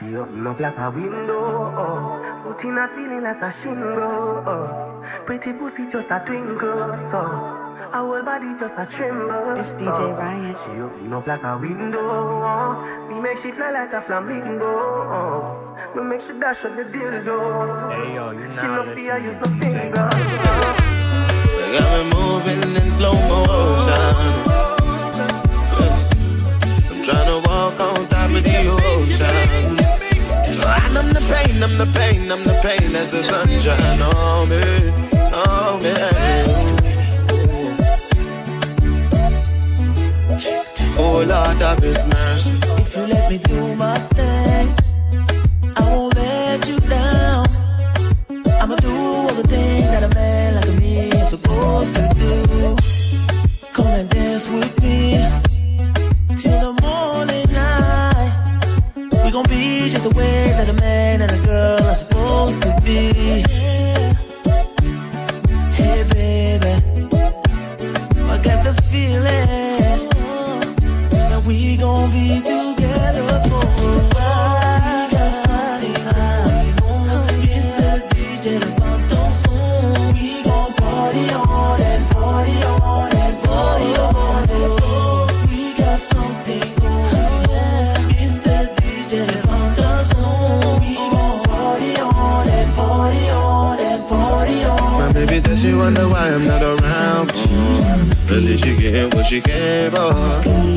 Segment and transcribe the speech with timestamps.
[0.00, 2.42] She open up like a window, oh.
[2.42, 5.04] Foot in a ceiling like a shingle, oh.
[5.24, 7.20] Pretty pussy just a twinkle, so.
[7.94, 9.54] Our whole body just a tremble.
[9.54, 10.16] It's DJ oh.
[10.18, 10.56] Ryan.
[10.64, 13.06] She open up like a window, oh.
[13.08, 15.78] We make she fly like a flamingo, oh.
[15.94, 17.38] We make she dash on the dildo.
[17.92, 20.10] Hey yo, you She now no fear listening you to so finger.
[21.54, 24.02] They got me moving in slow motion.
[26.90, 29.43] I'm trying to walk on top of the ocean.
[30.96, 34.62] I'm the pain, I'm the pain, I'm the pain as the sunshine on me,
[35.44, 35.94] on me.
[40.96, 42.50] Oh Lord of His mercy.
[42.82, 44.66] If you let me do my thing,
[45.76, 47.46] I won't let you down.
[48.60, 52.76] I'ma do all the things that a man like me is supposed to do.
[53.72, 55.18] Come and dance with me
[56.36, 58.32] till the morning light.
[59.24, 60.83] We gon' be just the way that a man
[95.84, 98.32] wonder why I'm not around for.
[98.32, 100.14] Really, she getting what she came for.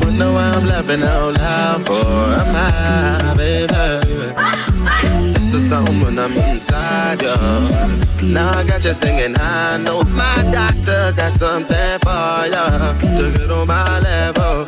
[0.04, 2.52] Wonder why I'm laughing out loud for her.
[2.52, 3.74] My baby.
[5.36, 8.28] It's the sound when I'm inside you.
[8.34, 10.12] Now I got you singing high notes.
[10.12, 12.66] My doctor got something for you
[13.18, 14.66] to get on my level.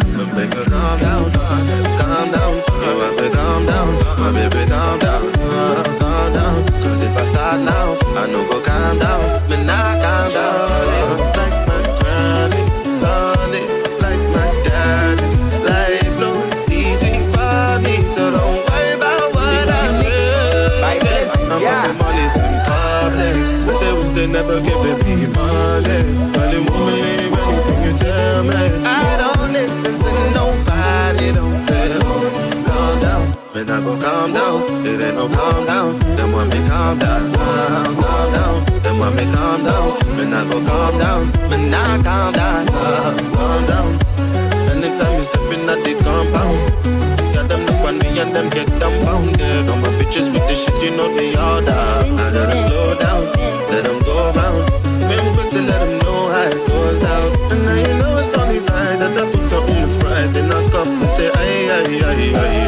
[24.40, 26.00] Never giving me money.
[26.40, 28.62] Only woman believe anything you tell me.
[28.88, 32.00] I don't listen to nobody, don't tell.
[32.64, 35.98] Calm down, when I go calm down, it ain't no calm down.
[36.16, 38.56] Then want me calm down, calm, calm down.
[38.82, 43.16] Then want me calm down, when I go calm down, when I calm down, calm,
[43.36, 43.90] calm down.
[44.72, 46.60] Anytime you step in at the compound.
[47.50, 49.68] Them look on me and them get them dumbfounded.
[49.68, 52.16] All my bitches with the shit, you know they all down.
[52.16, 52.79] I gotta slow
[61.98, 62.59] aye, aye,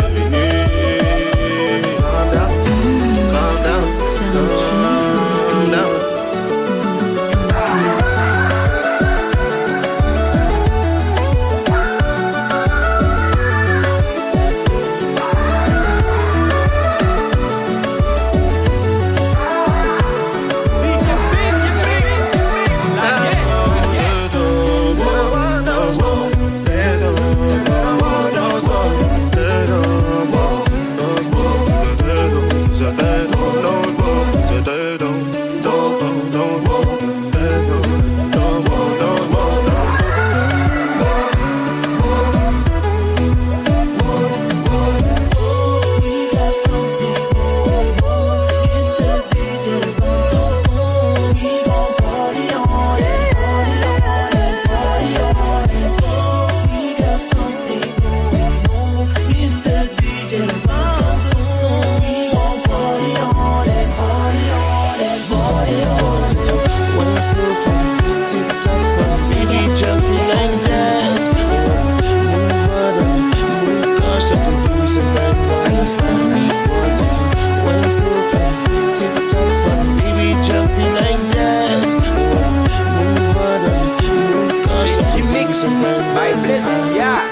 [85.62, 86.34] sometimes I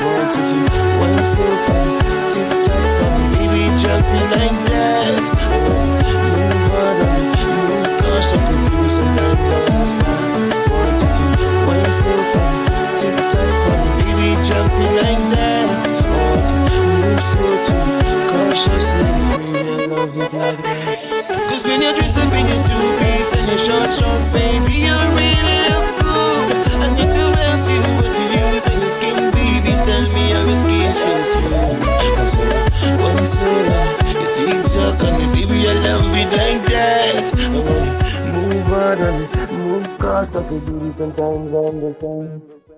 [0.06, 0.58] wanted to.
[1.02, 1.98] When it's slow from
[2.30, 5.26] tip top from baby jumping like that.
[5.66, 5.90] Move
[7.66, 11.26] move cautious and be sometimes I understand wanted to.
[11.66, 12.54] When it's slow from
[13.02, 15.90] tip top from baby jumping like that.
[17.02, 17.76] Move slow to
[18.30, 21.02] cautiously bring your love it like that.
[21.50, 24.30] Cause when you dress up in your two-piece and your short shorts,
[40.32, 42.69] do sometimes on the same.